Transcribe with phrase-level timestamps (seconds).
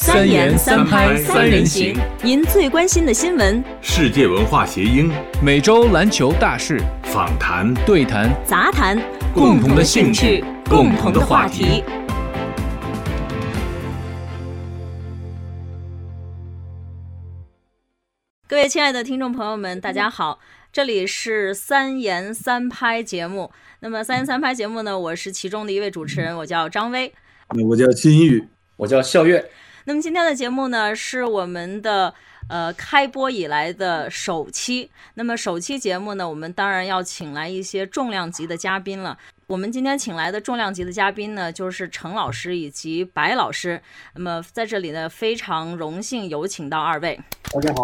[0.00, 5.10] 三言三拍三人行，您最关心的新闻，世界文化谐音，
[5.42, 8.96] 每周篮球大事，访谈、对谈、杂谈，
[9.34, 11.82] 共同的兴趣，共同的话题。
[18.46, 20.38] 各位亲爱的听众朋友们，大家好，
[20.72, 23.50] 这里是三言三拍节目。
[23.80, 27.12] 那么三言三拍节目呢，我是其中的一位主持人，我叫张威。
[27.68, 28.46] 我叫金玉，
[28.76, 29.50] 我叫笑月。
[29.88, 32.12] 那么今天的节目呢，是我们的
[32.50, 34.90] 呃开播以来的首期。
[35.14, 39.16] 那么首期节目呢，我们当然要请来一些重量级的嘉宾了。
[39.46, 43.80] 我们今天请来的重量级的嘉宾呢，就是程老师以及白老师。
[44.14, 47.18] 那么在这里呢，非常荣幸有请到二位。
[47.50, 47.82] 大家好，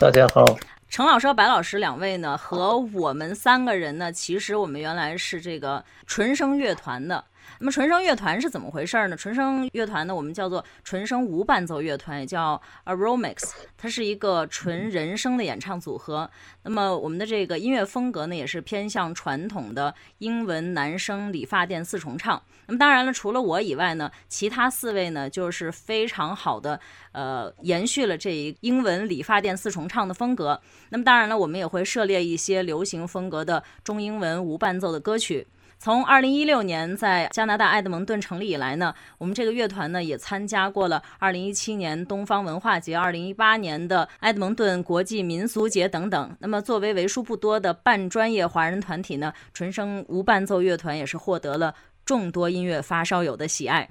[0.00, 0.58] 大家好。
[0.88, 7.24] 程老师和白老师两位呢，和我们三个人呢，其实我们原来是这个纯声乐团的。
[7.58, 9.16] 那么纯声乐团是怎么回事呢？
[9.16, 16.30] 纯声乐团呢，我们叫做纯声无伴奏乐团，也叫 Aromics，它是一个纯人声的演唱组合。
[16.62, 22.42] 那么我们的这个音乐风格呢，也是偏向传统的英文男声理发店四重唱。
[22.66, 26.80] 那么当然了，除了我以外呢，其他四位呢，就是非常好的
[27.12, 30.60] 呃延续了这一英文理发店四重唱的风格。
[30.88, 35.46] 那么当然了，我们也会涉猎一些流行风格的中英文无伴奏的歌曲。
[35.84, 46.36] 从二零一六年在加拿大埃德蒙顿成立以来呢，我们这个乐团呢也参加过了二零一七年东方文化节、二零一八年的埃德蒙顿国际民俗节等等。
[46.40, 51.74] 那么作为为数不多的半专业华人团体呢，纯声无伴奏乐团也是获得了
[52.06, 53.86] 众多音乐发烧友的喜爱。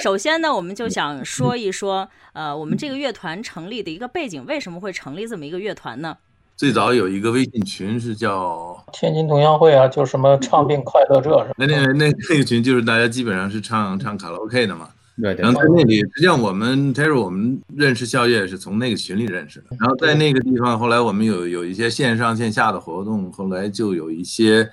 [0.00, 6.16] 首先呢，我们就想说一说，呃，我们这个乐团成立的一个背景，为什么会成立这么一个乐团呢？
[6.56, 14.88] 最早有一个微信群是叫天津同乡会啊，就什么唱病快乐者是那那那那个群就是大家基本上是唱唱卡拉 OK 的嘛。
[15.20, 15.34] 对。
[15.34, 19.66] 然后在那里，实际上我们，他说我们认识笑月是从那个群里认识的。
[19.80, 24.68] 然后在那个地方，后来我们有有一些线上线下的活动，后来就有一些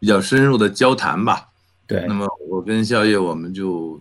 [0.00, 1.48] 比较深入的交谈吧。
[1.86, 2.04] 对。
[2.08, 4.00] 那么我跟笑月，我们就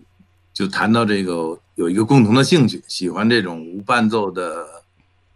[0.51, 4.65] 就谈到这个有一个共同的兴趣，喜欢这种无伴奏的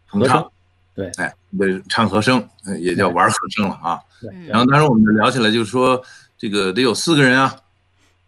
[0.08, 0.44] 合唱。
[0.96, 2.44] 对，哎，对，唱和声，
[2.80, 4.00] 也叫玩和声了啊。
[4.22, 4.30] 对。
[4.48, 6.02] 然后当时我们就聊起来，就是说
[6.38, 7.56] 这个得有四个人啊。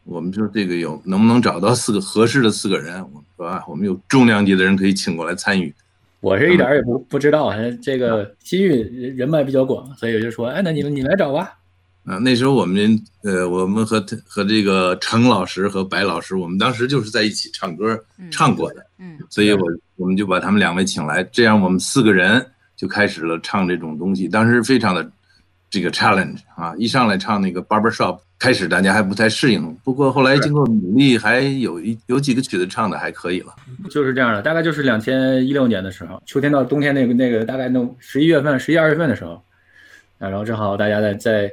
[0.03, 3.01] 我们就这个有能不能找到四个合适的四个人？
[3.01, 5.73] 我们说啊，我们有重量级的人可以请过来参与。
[6.19, 8.83] 我是一点也不不知道，这个西域
[9.17, 11.57] 人脉比较广，所以我就说，哎，那你们你来找吧。
[12.03, 17.99] 啊，那时候我们呃，我们和和这个程老师和白老师，我们当时就是在一起唱歌
[18.29, 18.85] 唱过的。
[18.99, 19.17] 嗯。
[19.27, 19.63] 所以我
[19.95, 22.45] 我们就把他们两位请来，这样我们四个人。
[22.75, 25.09] 就开始了唱这种东西，当时非常的
[25.69, 33.53] 这个 challenge 啊，一上来唱那个 barber shop，开始大家还不太适应，不过后来经过努力，还有一有几个曲子唱的还可以了。
[33.89, 39.33] 就是这样的，大概就是两千一六年的时候，秋天到冬天那个那个大概弄十一月份、十一二月份的时候，
[40.19, 41.51] 啊，然后正好大家在在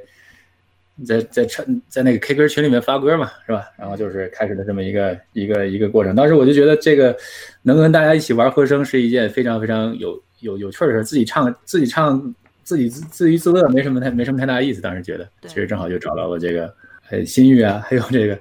[1.05, 3.65] 在在唱在那个 K 歌群里面发歌嘛，是吧？
[3.79, 6.15] 然后就是开始了这么一个一个一个过程。
[6.15, 7.17] 当时我就觉得这个
[7.63, 10.21] 能跟大家一起玩和声是一件非常非常有。
[10.43, 14.81] 有有趣的事，自己唱自己唱自己自自娱自乐，没什么太没什么太大意思。
[14.81, 16.73] 当时觉得，其实正好就找到了这个，
[17.11, 18.39] 呃，新玉啊，还有这个，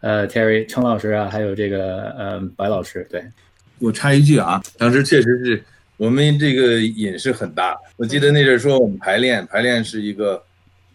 [0.00, 3.06] 呃，Terry 程老师啊，还有这个，呃，白老师。
[3.10, 3.24] 对，
[3.78, 5.64] 我插一句啊，当时确实是
[5.96, 7.76] 我们这个瘾是很大。
[7.96, 10.42] 我记得那阵说我们排练，排练是一个，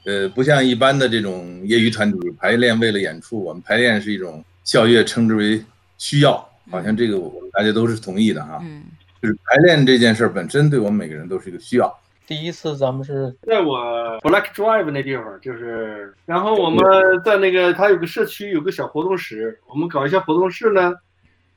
[0.06, 5.62] 呃，不像一般的这种业余团体排练为了演出，我们排练是一种校乐称之为
[5.98, 6.34] 需要，
[6.70, 8.60] 好像这个我们大家都是同意的哈。
[8.64, 8.84] 嗯。
[9.22, 11.94] 就是排练这件事儿本身，对我们每个人都是一个需要。
[12.26, 13.80] 第一次咱们是在我
[14.22, 16.80] Black Drive 那地方，就是，然后我们
[17.26, 20.94] 在那个他有个社区有个小活动室，我们搞一下活动室呢，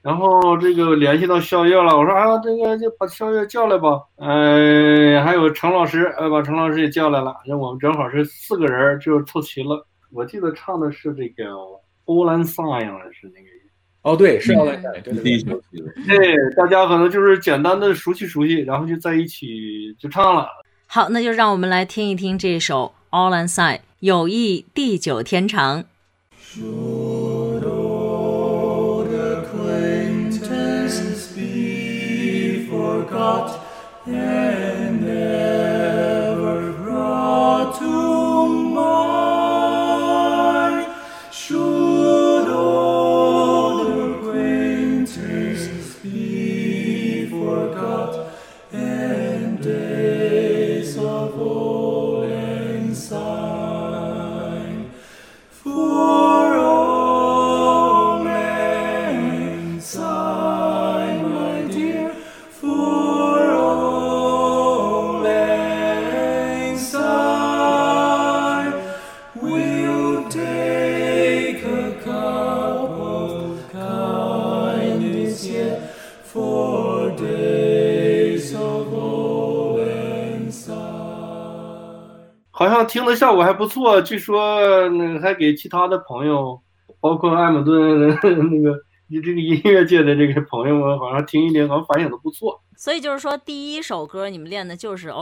[0.00, 9.86] 然后这个联系到肖月了，我说啊，这个就把肖月叫来吧，呃，还有程老师，呃，把程老师也叫来了，那我们正好是四个人就凑齐了。
[10.10, 11.44] 我记得唱的是这个
[12.06, 13.51] All and Sign 是那个。
[14.02, 15.44] 哦对是要来赛真的题
[16.06, 16.36] 对。
[16.56, 20.48] 大家可能就是简单的熟悉熟悉然后就在一起就唱了。
[20.86, 25.84] 好那就让我们来听一听这首 All Inside 友谊地久天长。
[82.82, 86.60] 上听的效果还不错，据说那个还给其他的朋友，
[87.00, 88.76] 包括艾姆顿 那个
[89.08, 92.60] 你这个音乐界的这个朋友们，好像听一听，好像反响都不错。
[92.76, 95.10] 所以就是说，第一首歌你们练的就是《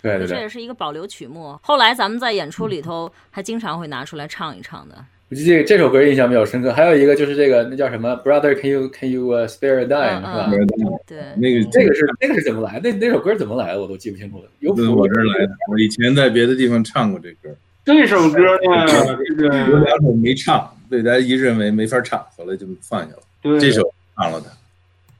[0.00, 1.58] 对对对这也是一个保留曲目。
[1.62, 4.94] 后来咱们在演出里头还经常会拿出来唱一唱的。
[5.30, 10.98] 我记得这这首歌印象比较深刻，还有一个就是这个那叫什么，Brother Can You Can You、uh, Spare a Dime、嗯是吧？
[11.06, 12.90] 对，那个这个是那个是怎么来的？
[12.90, 13.80] 那那首歌怎么来的？
[13.80, 14.44] 我都记不清楚了。
[14.58, 17.54] 有谱我这儿来的，我以前在别的地方唱过这歌，
[17.84, 23.22] 这首歌呢，这有两首没唱，对大家一认为没法唱，后来就放下了。
[23.40, 24.46] 对这首唱了的，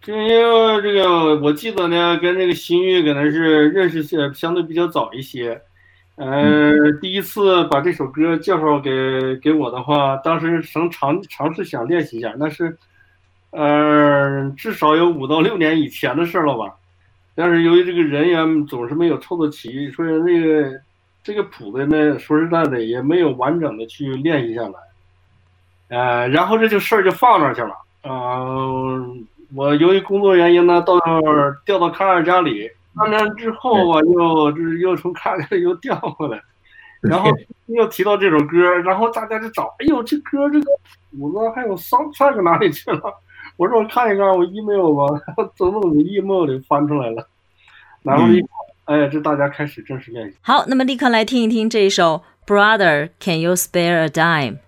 [0.02, 5.60] 这因为这个，我记得呢，跟这个新玉可能是认识些相对比较早一些。
[6.20, 12.76] 呃，第一次把这首歌介绍给给我的话，当时想尝尝试想练习一下，那是，
[13.52, 16.74] 呃，至少有五到六年以前的事了吧。
[17.34, 20.78] 但是由于这个人员总是没有凑得齐，所以那个
[21.24, 24.74] 这个谱子呢，说实在的也没有完整的去练习下来。
[25.88, 27.74] 呃，然后这就事儿就放那去了。
[28.02, 31.00] 嗯、我由于工作原因呢，到
[31.64, 32.70] 调到卡尔家里，
[33.00, 36.40] 三年之后吧，又就是又从卡里 又调回来，
[37.00, 37.30] 然后
[37.66, 40.66] 又提到这首歌，然后大家就找，哎呦，这歌这个
[41.10, 43.00] 谱子还有 soundtrack 哪里去了？
[43.56, 45.20] 我说我看一看，我 email 吧，
[45.56, 47.26] 从我的 email 里翻出来了，
[48.02, 48.48] 然后一看，
[48.96, 50.36] 哎，这大家开始正式练习。
[50.42, 54.58] 好，那么立刻来听一听这一首《Brother Can You Spare a Dime》。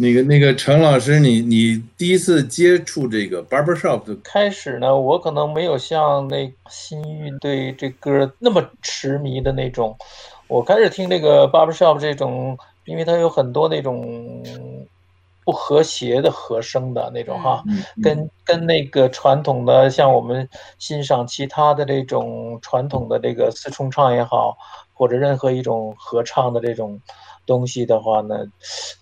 [0.00, 9.94] 那个那个陈老师，你你第一次接触这个 barbershop 的开始呢，我可能没有像那新玉对这歌那么痴迷的那种。
[10.48, 14.42] 我开始听这个 barbershop 这种，因为它有很多那种
[15.44, 24.56] 不和谐的和声的那种哈，嗯跟跟那个传统的，像我们欣赏其他的这种传统的这个四重唱也好，
[24.94, 26.98] 或者任何一种合唱的这种
[27.50, 28.46] 东西的话呢，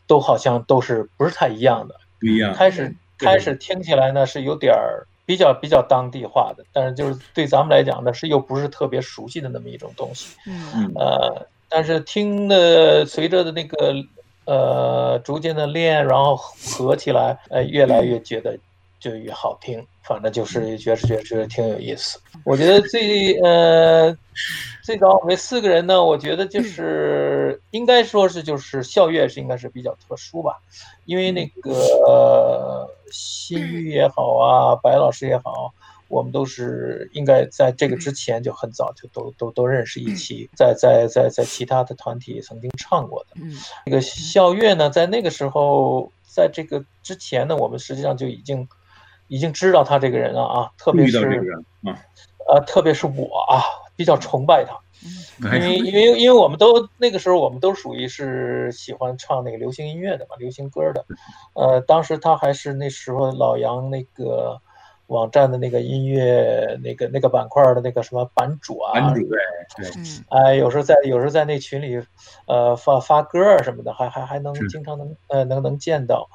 [0.06, 1.94] 都好像都是不是太一样的。
[2.18, 10.34] 不一样，开始开始听起来呢是有点儿比较比较当地化的，但是就是对咱们来讲呢是又不是特别熟悉的那么一种东西。
[10.46, 13.94] 嗯呃，但是听的随着的那个
[14.46, 18.58] 呃逐渐的练，然后合起来，呃，越来越觉得
[18.98, 19.86] 就越好听。
[20.08, 22.18] 反正就是觉着觉着觉得挺有意思。
[22.42, 24.16] 我觉得最呃
[24.82, 30.58] 最早我们四个人呢，我觉得就是应该说是就是校乐是应该是比较特殊吧，
[31.04, 35.72] 因为那个、呃、新玉也好啊，白老师也好。
[36.10, 43.36] 我们都是应该在这个之前就很早就都都都认识一起，在在在在其他的团体曾经唱过的。
[43.84, 48.66] 那个校乐呢，在那个时候，在这个之前呢，我们实际上就已经
[49.26, 51.92] 已经知道他这个人了啊，特别是遇到这个人啊，
[52.48, 53.60] 呃，特别是我啊，
[53.98, 54.78] 比较崇拜他，
[55.50, 61.04] 哎因为因为因为我们都那个时候我们都属于是喜欢唱那个流行音乐的嘛，流行歌的，
[61.54, 64.60] 呃，当时他还是那时候老杨那个
[65.08, 69.90] 网站的那个音乐那个那个板块的那个什么版主啊，版主对
[70.28, 72.00] 哎，有时候在有时候在那群里，
[72.46, 76.28] 呃，发发歌儿什么的，还还还能经常能呃能能见到，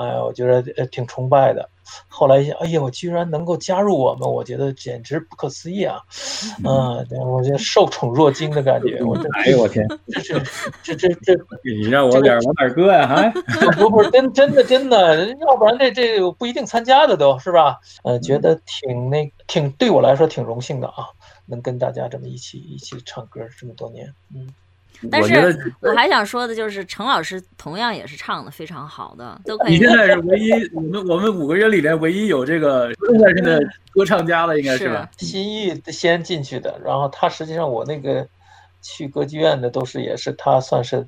[0.00, 1.68] 哎，我觉得呃挺崇拜的。
[2.08, 6.00] 后来一想，哎呀，我居然能够加入我们，我觉得简直不可思议啊！
[6.64, 9.02] 嗯，我觉得受宠若惊的感觉。
[9.02, 13.06] 我这， 哎呦我天，这这这这这， 你让我点儿往哪儿搁呀？
[13.08, 13.30] 还
[13.76, 17.80] 不不是真真的真的，要不然这这我不一定参加的都是吧？
[18.04, 21.06] 呃，觉得挺那挺对我来说挺荣幸的啊，
[21.46, 24.54] 能跟大家这么一起一起唱歌这么多年，嗯。
[25.10, 29.72] 但是我还想说的就是，程老师同样也是唱的非常好的，都可以。
[29.72, 33.60] 你现在是唯一，我们我们五个人里面唯一有这个现在是的
[33.92, 35.08] 歌唱家了，应该是吧？
[35.16, 38.26] 心意先进去的，然后他实际上我那个
[38.82, 41.06] 去歌剧院的都是也是他算是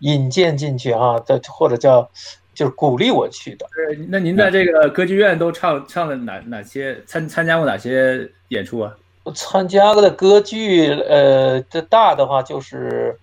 [0.00, 2.10] 引荐进去哈，的或者叫
[2.52, 3.66] 就是鼓励我去的。
[3.74, 8.94] 是，那您在这个歌剧院都唱唱了哪哪些参参加过哪些演出啊？
[9.22, 13.14] 我参加过的歌剧，呃，这大的话就是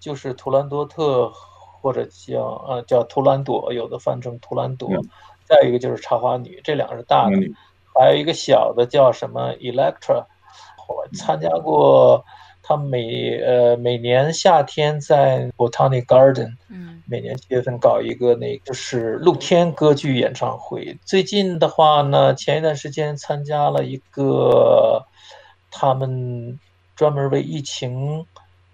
[0.00, 1.30] 就是图兰多特，
[1.80, 4.90] 或者叫呃叫图兰朵，有的翻成图兰朵，
[5.44, 7.36] 再一个就是茶花女，这两个是大的，
[7.94, 10.24] 还有一个小的叫什么 Electra，
[10.88, 12.24] 我参加过，
[12.62, 16.88] 他每呃每年夏天在 Botanic Garden，嗯。
[17.06, 20.96] 每年七月份搞一个那就是露天歌剧演唱会。
[21.04, 25.04] 最近的话呢，前一段时间参加了一个，
[25.72, 26.60] 他们
[26.94, 28.24] 专门为疫情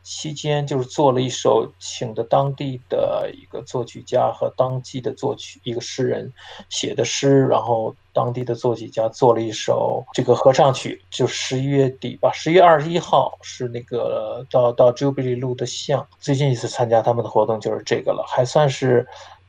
[0.08, 6.32] 期间就是做了一首，请的当地的一个作曲家和当季的作曲一个诗人
[6.70, 16.06] 写的诗，然后当地的作曲家做了一首这个合唱曲，就十一月底吧，十一月二十一号是那个到到 Jubilee 录的像。
[16.20, 19.04] 最近一次参加他们的活动就是这个了，还算是。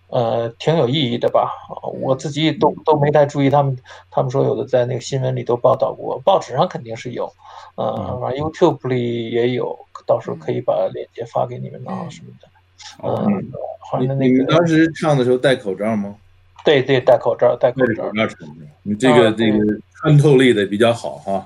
[0.10, 1.52] 呃，挺有意义的吧？
[2.02, 3.78] 我自己都都没太注意，他们
[4.10, 7.32] 他们说有的在那个新闻里都报道过，报纸上肯定是有，
[7.76, 12.48] 呃，反正 YouTube 里也有，到时候可以把链接发给你们啊什么的。
[13.04, 16.16] 嗯，好像那个你当时唱的时候戴口罩吗？
[16.64, 18.12] 对对，戴口罩，戴口罩。
[18.84, 19.60] 你这个这个
[19.96, 21.46] 穿透力的比较好哈。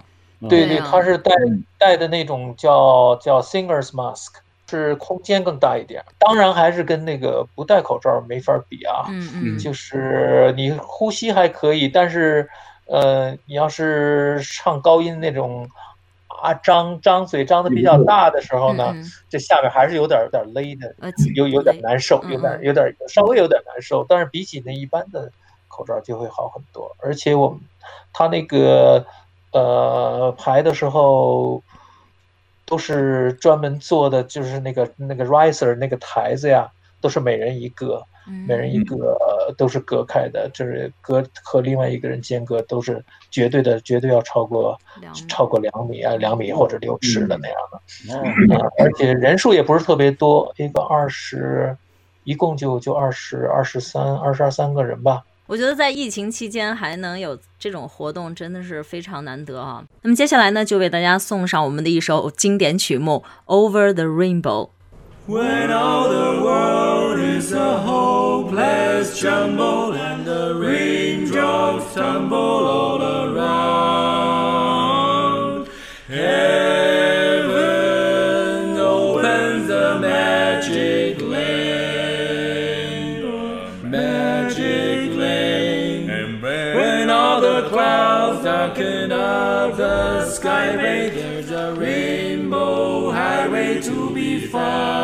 [0.50, 1.32] 对对，他是戴
[1.77, 4.30] 戴的那种叫叫 singers mask，
[4.72, 6.01] 是空间更大一点。
[6.18, 9.06] 当然还是跟那个不戴口罩没法比啊。
[9.10, 12.48] 嗯嗯，就是你呼吸还可以，但是，
[12.86, 15.68] 呃，你要是唱高音那种
[16.42, 24.06] 啊，张张嘴张的比较大的时候呢，嗯嗯这下面还是有点有点勒的，呃有有点难受，嗯有点有点稍微有点难受。
[24.08, 25.30] 但是比起那一般的
[25.68, 27.60] 口罩就会好很多，而且我们
[28.13, 29.06] 他那个
[29.51, 31.62] 呃排的时候。
[32.72, 44.80] 都是专门做的，就是那个那个 riser 那个台子呀，都是每人一个，嗯每人一个，呃都是隔开的，就是隔和另外一个人间隔都是绝对的，绝对要超过
[45.28, 47.78] 超过两米啊，两米或者六尺的那样的。
[48.16, 51.75] 哦，啊，而且人数也不是特别多，一个二十，
[52.24, 55.22] 一共就就二十二十三二十二三个人吧。
[55.51, 59.84] 我觉得在疫情期间还能有这种活动，真的是非常难得啊。
[60.01, 64.41] 那么接下来呢，就为大家送上我们的一首经典曲目《Over the Rainbow》。
[65.27, 71.29] When all the world is a hopeless jumble and the rain
[90.32, 95.00] skyway, there's a rainbow highway to be found,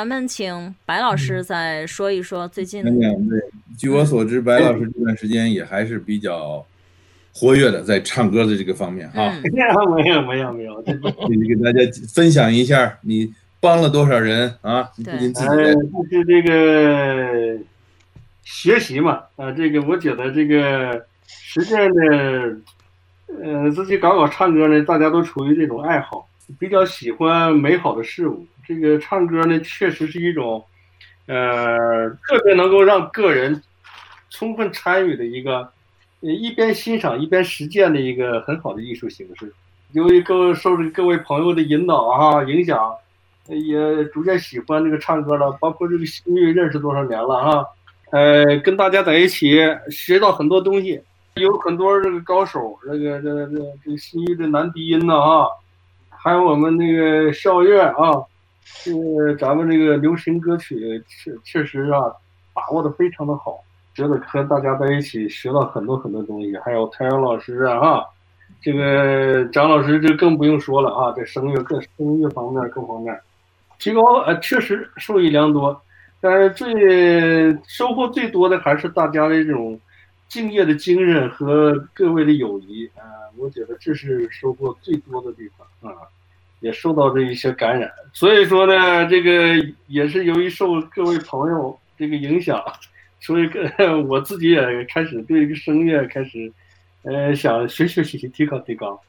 [0.00, 2.82] 咱们请白老师再说一说最近。
[2.82, 2.90] 对，
[3.76, 6.64] 据我所知，白老师这段时间也还是比较
[7.34, 9.30] 活跃的，在唱歌的这个方面哈。
[9.30, 11.80] 嗯没有没有没有，这个你给大家
[12.14, 13.30] 分享一下，你
[13.60, 14.88] 帮了多少人啊？
[14.96, 17.58] 你不仅自己呃，在就是这个
[18.42, 22.56] 学习嘛，啊，这个我觉得这个实际上呢，
[23.44, 26.26] 呃，自己搞搞唱歌呢，大家都处于这种爱好，
[26.58, 28.46] 比较喜欢美好的事物。
[28.70, 30.64] 这个唱歌呢，确实是一种，
[31.26, 33.60] 呃，特别能够让个人
[34.30, 35.72] 充分参与的一个，
[36.20, 39.52] 一边欣赏一边实践的一个很好的艺术形式。
[39.90, 42.94] 由于各受这各位朋友的引导啊影响，
[43.48, 47.66] 也逐渐喜欢这个唱歌了，包括这个新玉认识多少年了哈，
[48.12, 49.58] 呃，跟大家在一起
[49.90, 51.02] 学到很多东西，
[51.34, 55.48] 有很多这个高手，这个这这这个新玉的男低音呢啊，
[56.08, 58.22] 还有我们那个笑月啊，
[58.84, 62.00] 这个咱们这个流行歌曲确确实啊
[62.52, 63.62] 把握的非常的好，
[63.94, 68.06] 觉得和大家在一起学到很多很多东西，还有太阳老师啊哈。
[68.60, 73.18] 这个张老师就更不用说了啊，这声乐各声乐方面各方面
[73.78, 75.80] 提高，呃，确实受益良多。
[76.20, 79.80] 但是最收获最多的还是大家的这种
[80.28, 83.02] 敬业的精神和各位的友谊啊、
[83.38, 85.96] 我觉得这是收获最多的地方啊，
[86.60, 87.90] 也受到这一些感染。
[88.12, 92.62] 所以说呢，这个也是由于受各位朋友这个影响，
[93.20, 93.50] 所以
[94.06, 96.52] 我自己也开始对这个声乐开始。
[97.02, 99.00] 呃，想学学习习，提高提高。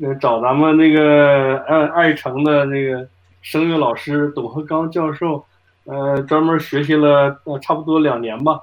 [0.00, 3.08] 呃，找咱们那个爱爱城的那个
[3.42, 5.44] 声乐老师董和刚教授，
[5.84, 8.58] 呃，专门学习了呃差不多两年吧，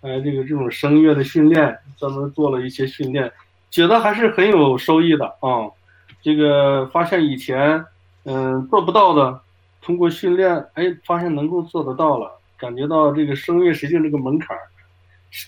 [0.00, 3.32] 呃，这个这种声乐的训练，专门做了一些训练，
[3.68, 5.66] 觉得还是很有收益的啊。
[6.24, 7.84] 这个发现以前
[8.24, 9.40] 嗯、做不到的，
[9.82, 14.56] 通过训练，哎，发现能够做得到了，感觉到这个声乐实践这个门槛。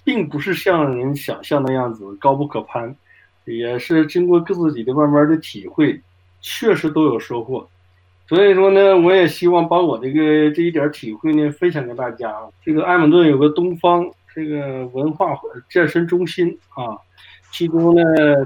[0.04, 2.92] 并不是像人想象那样子高不可攀，
[3.44, 6.00] 也是经过各自己的慢慢的体会，
[6.40, 7.64] 确实都有收获。
[8.28, 12.34] 所以说呢，我也希望把我这个这一点体会呢分享给大家。
[12.64, 15.38] 这个艾蒙顿有个东方这个文化
[15.70, 16.98] 健身中心啊，
[17.52, 18.02] 其中呢，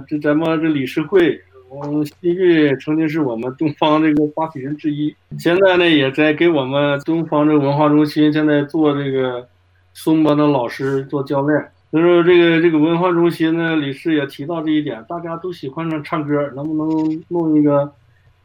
[0.07, 1.41] 这咱们这理事会，
[1.73, 9.49] 嗯，西域曾经是我们东方这个发起人之一，现在呢也在给我们东方这个文化中心现在做这个。
[9.93, 17.93] 松班的老师做教练，所以说这个这个文化中心呢，理事也提到这一点，大家都喜欢上唱歌，能不能弄一个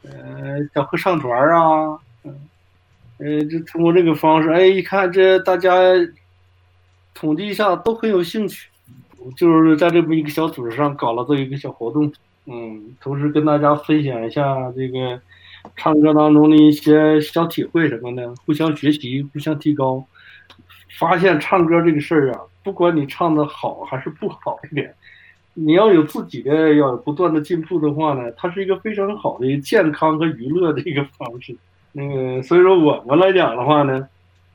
[0.01, 1.99] 呃小合唱团啊？
[2.23, 2.33] 嗯，
[3.19, 5.71] 呃，就通过这个方式，哎，一看这大家
[7.13, 8.67] 统计一下都很有兴趣，
[9.37, 12.11] 就是在这么一个小组织上搞了这一个小活动，
[12.45, 15.19] 嗯，同时跟大家分享一下这个
[15.75, 20.05] 唱歌当中的一些小体会什么的，互相学习，互相提高。
[20.97, 24.93] 发现唱歌这个事儿啊，不管你唱的好还是不好一点，
[25.53, 31.53] 你要有自己的要不断的进步的话呢，它是一个非常好的健康和娱乐的一个方式。
[31.91, 34.07] 那个，所以说我们来讲的话呢，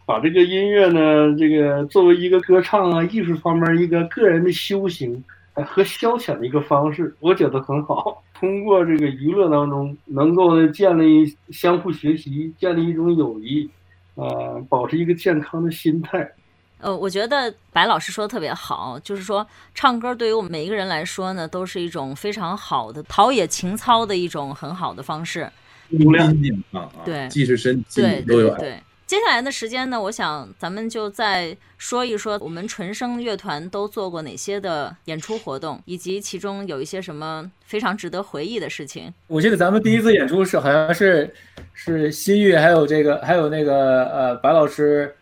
[0.06, 5.22] 把这个音乐呢，这个作为一个歌唱啊艺术方面一个个人的修行
[5.54, 8.22] 和消遣的一个方式，我觉得很好。
[8.34, 13.68] 通过这个娱乐当中，能够建立相互学习，建立一种友谊。
[14.16, 16.30] 呃，保持一个健康的心态。
[16.78, 25.50] 呃，我觉得白老师说的特别好，就是说唱歌对于我们每一个人来说呢，都是一种非常好的陶冶情操的一种很好的方式。
[25.88, 28.58] 心境啊，对，既是身体对都有爱。
[28.58, 28.80] 对。
[29.10, 39.12] 接下来的时间呢，我想咱们就再说一说我们纯声乐团都做过哪些的演出活动，以及其中有一些什么非常值得回忆的事情。
[39.26, 41.34] 我记得咱们第一次演出是好像是
[41.74, 45.12] 是新玉，还有这个还有那个呃白老师，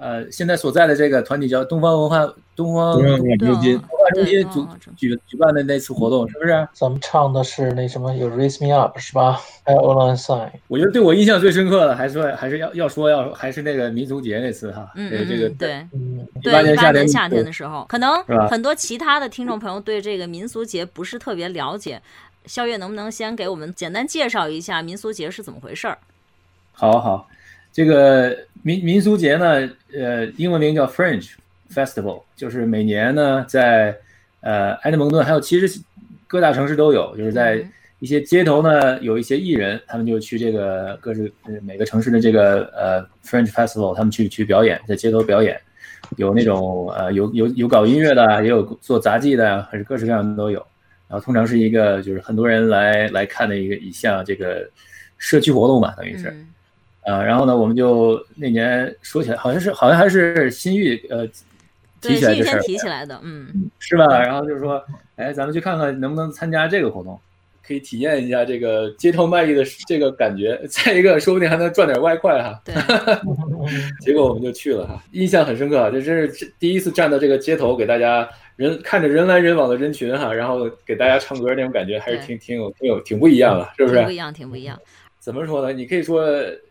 [0.00, 6.66] 呃现在所在的这个团体叫东方文化东方文文化中心，化中心组对嗯举举办的那次活动，是不是？
[6.72, 9.40] 咱们唱的是那什么有 Raise Me Up 是吧？
[9.64, 10.50] 还有 All On Sign。
[10.68, 15.72] 我觉得对我印象最深刻的，还是还是要要说要还是那个民族节那次哈，嗯嗯这个这个嗯，对。
[15.92, 22.00] 嗯，对，18一年夏天八年夏天的时候，可能很多其他的听众朋友对这个民俗节不是特别了解。
[22.46, 25.98] 肖月能不能先给我们简单介绍一下民俗节是怎么回事儿？
[26.72, 27.28] 好好，
[27.72, 31.34] 这个民民俗节呢，呃，英文名叫 French
[31.72, 33.96] Festival，就是每年呢在
[34.40, 35.80] 呃埃德蒙顿还有其实
[36.26, 45.58] 各大城市都有，就是在嗯一些街头呢有一些艺人，他们就去这个各式呃每个城市的这个呃 French Festival，他们去去表演，在街头表演，
[46.16, 50.58] 有那种呃有有有搞音乐的，也有做杂技的，还是各式各样的都有。
[51.08, 54.68] 然后通常是一个就是很多人来来看的一个一项这个
[55.18, 56.28] 社区活动吧，等于是。
[56.30, 56.48] 嗯
[57.10, 61.26] 啊，然后呢，我们就那年说起来，好像是好像还是新玉呃，
[62.00, 64.06] 提起来这事儿，新宇先提起来的，嗯，是吧？
[64.20, 64.82] 然后就是说，
[65.16, 67.18] 哎，咱们去看看能不能参加这个活动，
[67.66, 70.60] 可以体验一下这个街头卖艺的这个感觉。
[70.68, 72.60] 再一个，说不定还能赚点外快哈。
[72.64, 72.74] 对，
[74.00, 75.90] 结果我们就去了哈，印象很深刻啊！
[75.90, 83.96] 这真是第一次站到这个街头，给大家人看着人来人往的人群哈，然后给大家唱歌那种感觉，还是挺挺有挺有挺不一样的，是不是？
[83.96, 84.78] 挺不一样，挺不一样。
[85.18, 85.72] 怎么说呢？
[85.72, 86.26] 你可以说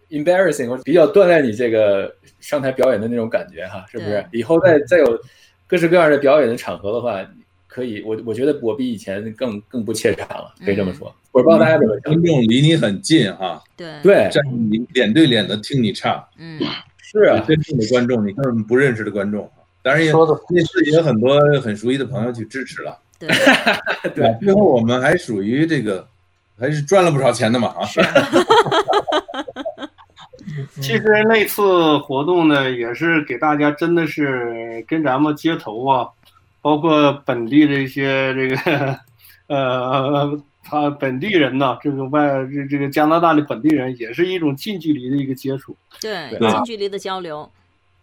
[0.09, 4.25] embarrassing，或者比较锻炼你这个上台表演的那种感觉哈，是不是？
[4.31, 5.19] 以后再再有
[5.67, 7.19] 各式各样的表演的场合的话，
[7.67, 11.13] 可以，我我觉得我比以前更更不怯场了，可以这么说。
[11.31, 12.13] 我不知道大家怎么想。
[12.13, 16.59] 观众离你很近哈，对，对，站你脸对脸的听你唱，嗯，
[16.97, 19.47] 是啊，真正的观众，你根本不认识的观众，
[19.83, 23.29] 当然也说的那是也有很多很熟悉的朋友去支持了，对，
[24.15, 26.07] 对，最后我们还属于这个
[26.57, 28.01] 还是赚了不少钱的嘛啊，是，
[30.81, 36.07] 其实那次活动呢，也是给大家真的是跟咱们街头啊，
[36.61, 38.99] 包括本地的一些这个
[39.47, 45.75] 呃，他本地人呐，这个外这这个加拿大的本地人，也是一种近距离的一个接触。
[46.01, 47.49] 对，对近距离的交流，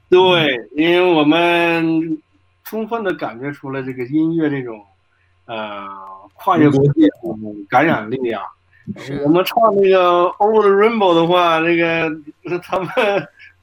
[0.09, 2.21] 对，因为我们
[2.65, 4.83] 充分的感觉出了这个音乐这种
[5.47, 5.87] 呃
[6.35, 7.11] 跨越国界的
[7.69, 8.43] 感染力啊。
[8.97, 12.11] 是我们唱那个《Over the Rainbow》的话，那个
[12.63, 12.89] 他们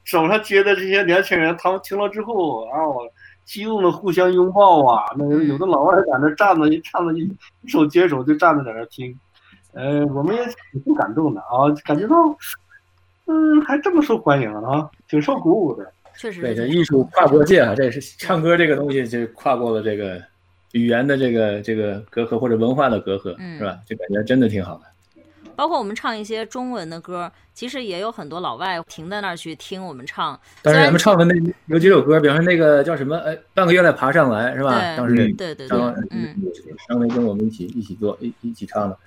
[0.04, 3.10] 手上接的这些年轻人，他们听了之后，啊，我
[3.46, 5.06] 激动的互相拥抱啊。
[5.18, 7.24] 那个有的老外在那站着，一唱着一
[7.62, 9.18] 一手接手就站着在那听，
[9.74, 10.42] 呃，我们也
[10.84, 12.16] 挺感动的啊，感觉到，
[13.28, 15.84] 嗯，还这么受欢迎啊，挺受鼓舞的。
[15.84, 20.22] 对，确实对这艺术跨国界啊，这是唱歌这个东西，就跨过了这个
[20.74, 23.80] 语言的这个这个隔阂或者文化的隔阂，嗯是吧？
[23.86, 24.93] 就感觉真的挺好的。
[25.56, 30.40] 包括我们唱一些中文的歌，其实也有很多老外停在那儿去听我们唱。
[30.62, 31.34] 当时咱们唱的那
[31.68, 34.80] 有几首歌，比方说那个叫什么，呃，半个月来爬上来，是吧？
[34.80, 36.36] 对当时对对对张，嗯，
[36.90, 38.98] 张雷跟我们一起一起做一一起唱的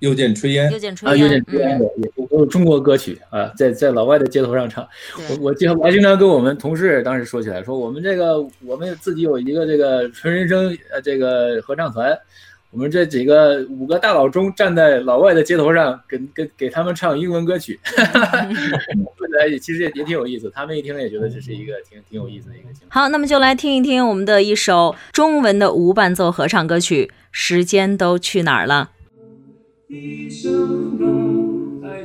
[0.00, 4.86] 又见炊烟又，见炊烟点，这样嗯，的，也都都是中国歌曲啊，在在老外的街头上唱。
[5.30, 12.16] 我，我记得我还经常跟我们同事当时说起来，说我们这个我们自己有一个这个纯人声呃这个合唱团，
[12.70, 17.78] 我们这几个五个大佬中站在老外的街头上，给给给他们唱英文歌曲，
[19.16, 20.50] 混在一起，其实也也挺有意思。
[20.50, 23.04] 他们一听也觉得这是一个挺挺有意思的一个情况。
[23.04, 28.90] 好，那么就来听一听我们的一首中文的无伴奏合唱歌曲《时间都去哪儿了》。
[29.94, 32.04] 一生的爱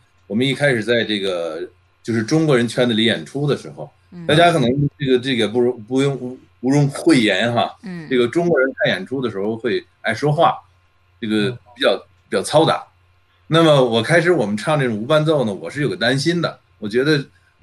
[0.31, 1.61] 我们一开始在这个
[2.01, 10.57] 就是中国人圈子里演出的时候，嗯大家可能这个这个不容不用无无容讳言哈，嗯这个中国人看演出的时候会爱说话，
[11.19, 11.97] 这个比较
[12.29, 12.81] 比较嘈杂。
[13.45, 17.17] 那么我开始我们唱这种无伴奏呢，我是有个担心的，我觉得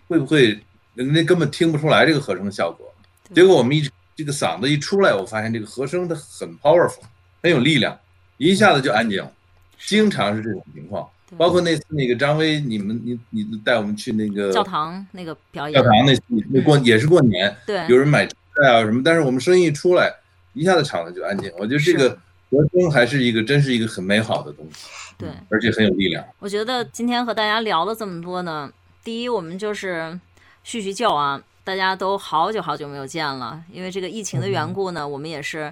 [0.07, 0.61] 会不会
[0.95, 2.87] 人家根本听不出来这个和声的效果。
[3.35, 7.01] 结果我们一这个嗓子一出来，我发现这个和声它很 powerful，
[7.43, 7.99] 很有力量，
[8.37, 9.33] 一下子就安静了。
[9.79, 18.35] 经常是这种情况，对包括那次那个张威，你们你你带我们去那个教堂那个表演教，堂那次那过也是过年，对，有人买菜
[18.67, 20.13] 啊什么，但是我们生意一出来，
[20.55, 21.53] 一下子场子就安静。
[21.59, 22.11] 我觉得这个
[22.51, 24.89] 和声还是一个真是一个很美好的东西，
[25.19, 25.29] 对。
[25.51, 26.25] 而且很有力量。
[26.39, 28.71] 我觉得今天和大家聊了这么多呢，
[29.05, 30.19] 第一，我们就是
[30.65, 35.71] 叙叙旧啊，大家都好久好久没有见了，因为这个疫情的缘故呢，我们也是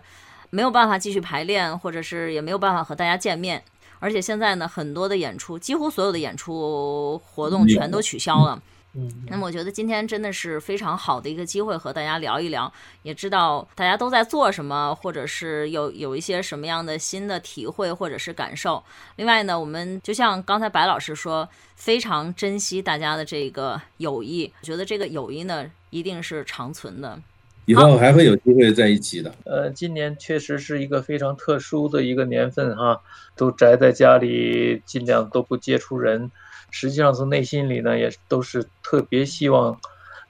[0.51, 3.63] 没有办法继续排练，或者是也没有办法和大家见面。
[3.99, 8.63] 而且现在呢，很多的演出，几乎所有的演出活动全都取消了。
[8.99, 18.83] 嗯，那么我觉得今天真的是非常好的一个机会，和大家聊一聊，也知道大家都在做什么，或者是有有一些什么样的新的体会或者是感受。
[19.17, 27.21] 另外呢，我们就像刚才白老师说，非常珍惜大家的这个友谊，我觉得这个友谊呢一定是长存的。
[27.67, 29.33] 以后还会有机会在一起的。
[29.45, 33.01] 呃，今年确实是一个非常特殊的一个年份哈，
[33.37, 36.31] 都宅在家里，尽量都不接触人。
[36.71, 39.79] 实际上从内心里呢，也都是特别希望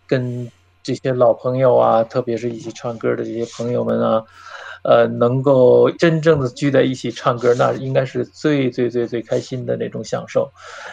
[0.06, 0.50] 跟
[0.82, 4.24] 这些老朋友啊，特别是一起唱歌的这些朋友们啊，
[4.84, 10.50] 呃，能够真正的聚在一起唱歌，那应该是最最最最开心的那种享受。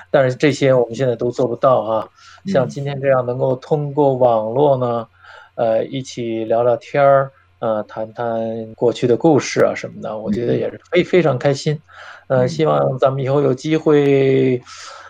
[0.09, 2.09] 但是这些我们现在都做不到哈。
[2.47, 5.07] 像今天这样能够通过网络呢，
[5.55, 11.79] 呃，一起聊聊天儿，呃，谈谈过去的故事啊什么的，我觉得也是非非常开心。
[12.27, 14.61] 呃，希望咱们以后有机会。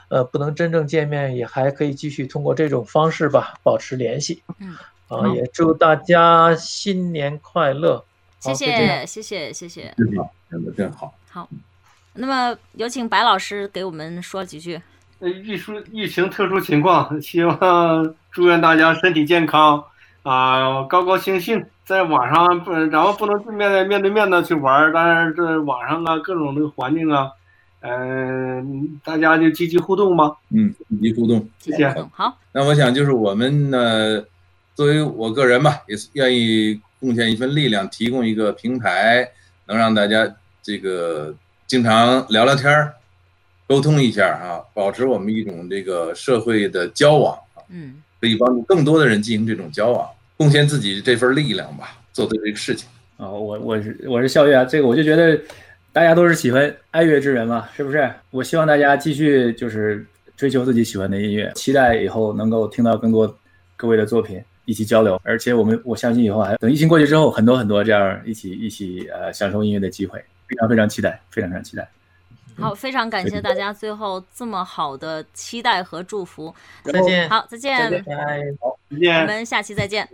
[0.10, 4.44] 呃，不能真正见面，也还可以继续通过这种方式吧，保持联系。
[4.60, 4.76] 嗯，
[5.08, 8.06] 啊，也祝大家新年快乐。
[8.40, 9.92] 谢谢，谢谢，谢谢。
[9.98, 11.12] 真好，真的真好。
[11.28, 11.50] 好，
[12.14, 14.80] 那么有请白老师给我们说几句。
[15.18, 19.84] 呃，疫殊疫情特殊情况，希望祝愿大家身体健康
[20.24, 21.66] 啊，高高兴兴。
[21.86, 27.30] 在网上不，然后不能面面对面的去玩，但是这网上啊，各种这个环境啊。
[27.82, 30.32] 嗯，大家就积极互动吧。
[30.50, 31.90] 嗯，积极互动，谢谢。
[32.14, 34.24] 好，那我想就是我们呢，
[34.74, 39.30] 作为我个人吧，也是愿意贡献一份力量，提供一个平台，
[39.66, 40.26] 能让大家
[40.62, 41.36] 这个
[41.68, 42.94] 经常聊聊天儿，
[43.68, 47.60] 沟通一下啊，保持我们一种这个社会的交往啊。
[47.68, 50.08] 嗯，可以帮助更多的人进行这种交往，
[50.38, 52.88] 贡献自己这份力量吧，做对这个事情。
[53.18, 55.38] 啊，我我是我是笑月啊，这个我就觉得。
[55.92, 58.12] 大家都是喜欢爱乐之人嘛，是不是？
[58.32, 60.04] 我希望大家继续就是
[60.36, 63.38] 追求自己喜欢的音乐，期待以后能够听到更多
[63.76, 65.22] 各位的作品，一起交流。
[65.24, 71.88] 而且我们我相信以后还等疫情过去之后，很多很多这样一起一起呃享受音乐的机会，非常非常期待，非常非常期待。
[72.58, 76.54] 好，非常感谢大家最后这么好的期待和祝福。
[76.84, 77.30] 再见。
[77.30, 77.78] 好，再见。
[77.84, 77.90] 好，
[78.90, 79.22] 再见。
[79.22, 80.08] 我们下期再见。